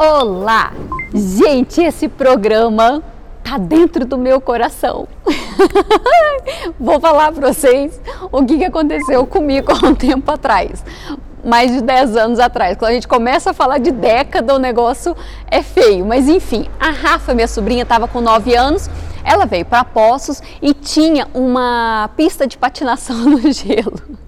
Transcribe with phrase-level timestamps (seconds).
[0.00, 0.72] Olá!
[1.12, 3.02] Gente, esse programa
[3.42, 5.08] tá dentro do meu coração.
[6.78, 8.00] Vou falar para vocês
[8.30, 10.84] o que, aconteceu comigo há um tempo atrás.
[11.44, 12.76] Mais de 10 anos atrás.
[12.76, 15.16] Quando a gente começa a falar de década, o negócio
[15.48, 16.06] é feio.
[16.06, 18.88] Mas enfim, a Rafa, minha sobrinha, estava com 9 anos.
[19.24, 24.27] Ela veio para Poços e tinha uma pista de patinação no gelo.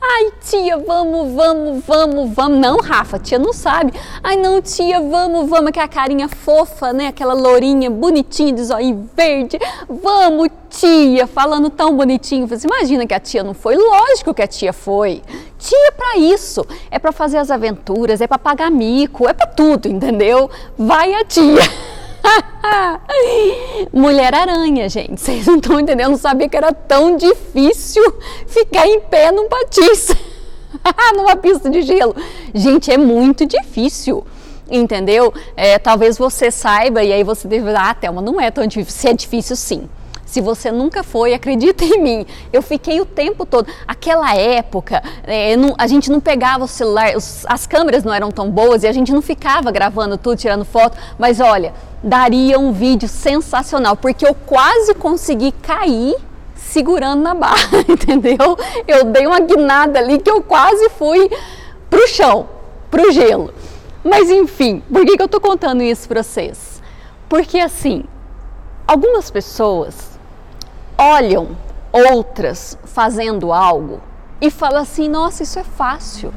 [0.00, 2.58] Ai, tia, vamos, vamos, vamos, vamos.
[2.58, 3.92] Não, Rafa, tia não sabe.
[4.22, 5.70] Ai, não, tia, vamos, vamos.
[5.70, 7.08] Que é a carinha fofa, né?
[7.08, 9.58] Aquela lourinha bonitinha de zóio verde.
[9.88, 12.46] Vamos, tia, falando tão bonitinho.
[12.46, 13.76] Você imagina que a tia não foi?
[13.76, 15.22] Lógico que a tia foi.
[15.58, 16.64] Tia é pra isso.
[16.90, 20.50] É para fazer as aventuras, é para pagar mico, é para tudo, entendeu?
[20.76, 21.62] Vai a tia.
[23.92, 25.20] Mulher aranha, gente.
[25.20, 26.06] Vocês não estão entendendo?
[26.06, 28.02] Eu não sabia que era tão difícil
[28.46, 30.14] ficar em pé num patins,
[31.16, 32.14] numa pista de gelo.
[32.54, 34.24] Gente, é muito difícil.
[34.70, 35.32] Entendeu?
[35.56, 37.70] É, talvez você saiba e aí você deve.
[37.70, 39.00] Ah, Thelma, não é tão difícil.
[39.00, 39.88] Se é difícil, sim.
[40.28, 42.26] Se você nunca foi, acredita em mim.
[42.52, 43.66] Eu fiquei o tempo todo.
[43.86, 48.30] Aquela época, é, não, a gente não pegava o celular, os, as câmeras não eram
[48.30, 50.98] tão boas e a gente não ficava gravando tudo, tirando foto.
[51.18, 56.14] Mas olha, daria um vídeo sensacional, porque eu quase consegui cair
[56.54, 58.58] segurando na barra, entendeu?
[58.86, 61.30] Eu dei uma guinada ali que eu quase fui
[61.88, 62.46] pro chão,
[62.90, 63.54] pro gelo.
[64.04, 66.82] Mas enfim, por que, que eu tô contando isso para vocês?
[67.30, 68.04] Porque assim,
[68.86, 70.07] algumas pessoas
[70.98, 71.56] olham
[71.92, 74.00] outras fazendo algo
[74.40, 76.32] e falam assim: nossa, isso é fácil.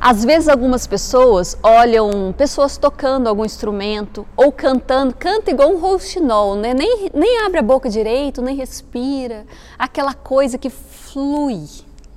[0.00, 6.54] Às vezes algumas pessoas olham pessoas tocando algum instrumento ou cantando, canta igual um rouxinol,
[6.54, 6.72] né?
[6.72, 9.44] nem, nem abre a boca direito, nem respira,
[9.78, 11.66] aquela coisa que flui,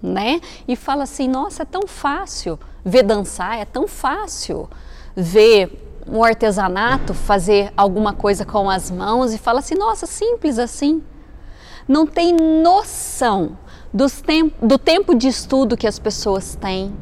[0.02, 0.39] né?
[0.66, 4.69] E fala assim, nossa, é tão fácil ver dançar, é tão fácil
[5.13, 11.03] ver um artesanato, fazer alguma coisa com as mãos e fala assim: nossa, simples assim.
[11.87, 13.57] Não tem noção
[14.25, 16.94] temp do tempo de estudo que as pessoas têm,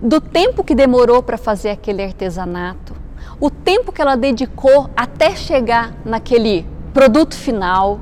[0.00, 2.94] do tempo que demorou para fazer aquele artesanato,
[3.40, 7.98] o tempo que ela dedicou até chegar naquele produto final.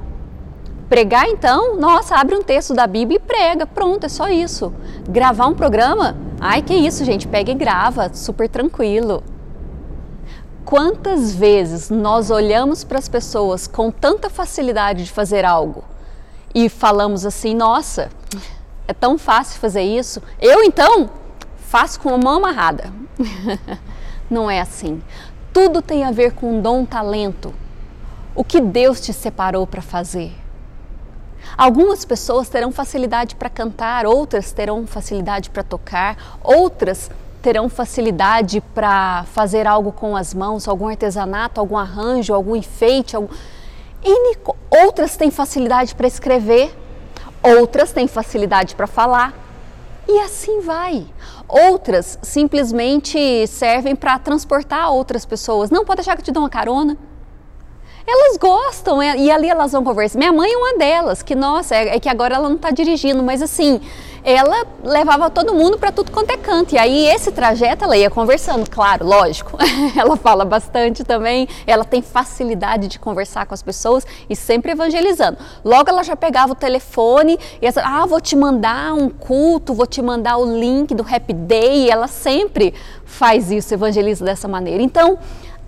[0.90, 4.74] Pregar então, nossa, abre um texto da Bíblia e prega, pronto, é só isso.
[5.08, 9.22] Gravar um programa, ai que isso, gente, pega e grava, super tranquilo.
[10.64, 15.84] Quantas vezes nós olhamos para as pessoas com tanta facilidade de fazer algo
[16.54, 18.10] e falamos assim: nossa,
[18.86, 21.10] é tão fácil fazer isso, eu então
[21.58, 22.92] faço com a mão amarrada.
[24.30, 25.02] Não é assim.
[25.52, 27.52] Tudo tem a ver com dom, talento.
[28.34, 30.32] O que Deus te separou para fazer.
[31.56, 37.10] Algumas pessoas terão facilidade para cantar, outras terão facilidade para tocar, outras
[37.42, 43.16] terão facilidade para fazer algo com as mãos, algum artesanato, algum arranjo, algum enfeite.
[43.16, 43.28] Algum...
[44.70, 46.74] Outras têm facilidade para escrever,
[47.42, 49.34] outras têm facilidade para falar.
[50.08, 51.06] E assim vai.
[51.48, 55.70] Outras simplesmente servem para transportar outras pessoas.
[55.70, 56.96] Não pode achar que te dão uma carona.
[58.06, 60.18] Elas gostam é, e ali elas vão conversar.
[60.18, 63.22] Minha mãe é uma delas, que nossa, é, é que agora ela não está dirigindo,
[63.22, 63.80] mas assim,
[64.24, 66.74] ela levava todo mundo para tudo quanto é canto.
[66.74, 69.58] E aí esse trajeto ela ia conversando, claro, lógico.
[69.96, 75.38] ela fala bastante também, ela tem facilidade de conversar com as pessoas e sempre evangelizando.
[75.64, 79.86] Logo ela já pegava o telefone e ela, ah, vou te mandar um culto, vou
[79.86, 81.86] te mandar o link do Happy Day.
[81.86, 84.82] E ela sempre faz isso, evangeliza dessa maneira.
[84.82, 85.18] Então,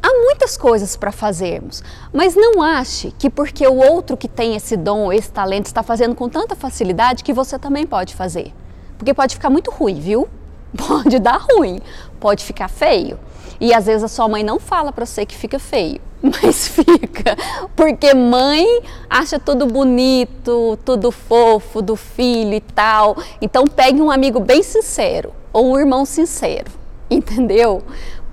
[0.07, 1.83] Há muitas coisas para fazermos,
[2.13, 6.15] mas não ache que porque o outro que tem esse dom, esse talento, está fazendo
[6.15, 8.53] com tanta facilidade que você também pode fazer.
[8.99, 10.29] Porque pode ficar muito ruim, viu?
[10.77, 11.81] Pode dar ruim,
[12.19, 13.17] pode ficar feio.
[13.61, 17.37] E às vezes a sua mãe não fala para você que fica feio, mas fica,
[17.77, 23.17] porque mãe acha tudo bonito, tudo fofo do filho e tal.
[23.41, 26.73] Então pegue um amigo bem sincero ou um irmão sincero,
[27.09, 27.83] entendeu?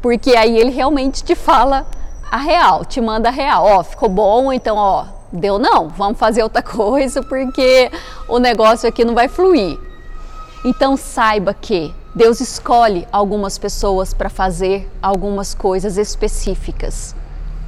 [0.02, 1.86] Porque aí ele realmente te fala
[2.32, 3.66] a real, te manda a real.
[3.66, 7.92] Ó, ficou bom, então, ó, deu não, vamos fazer outra coisa porque
[8.28, 9.78] o negócio aqui não vai fluir.
[10.64, 17.16] Então saiba que Deus escolhe algumas pessoas para fazer algumas coisas específicas.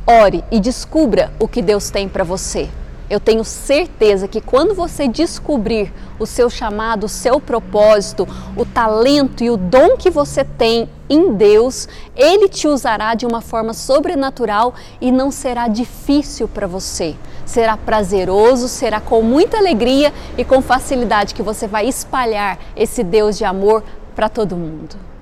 [0.06, 2.70] Ore e descubra o que Deus tem para você.
[3.14, 8.28] Eu tenho certeza que quando você descobrir o seu chamado, o seu propósito,
[8.58, 13.40] o talento e o dom que você tem em Deus, Ele te usará de uma
[13.40, 17.16] forma sobrenatural e não será difícil para você.
[17.46, 23.38] Será prazeroso, será com muita alegria e com facilidade que você vai espalhar esse Deus
[23.38, 23.84] de amor
[24.16, 25.13] para todo mundo.